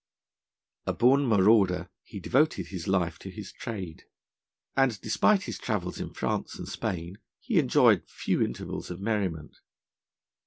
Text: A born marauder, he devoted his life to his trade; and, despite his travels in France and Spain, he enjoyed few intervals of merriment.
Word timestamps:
A 0.87 0.93
born 0.93 1.27
marauder, 1.27 1.87
he 2.01 2.19
devoted 2.19 2.69
his 2.69 2.87
life 2.87 3.19
to 3.19 3.29
his 3.29 3.51
trade; 3.51 4.05
and, 4.75 4.99
despite 4.99 5.43
his 5.43 5.59
travels 5.59 5.99
in 5.99 6.11
France 6.11 6.57
and 6.57 6.67
Spain, 6.67 7.19
he 7.39 7.59
enjoyed 7.59 8.09
few 8.09 8.41
intervals 8.41 8.89
of 8.89 8.99
merriment. 8.99 9.57